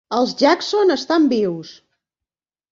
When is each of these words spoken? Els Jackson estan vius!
Els 0.19 0.31
Jackson 0.39 0.95
estan 0.95 1.29
vius! 1.37 1.77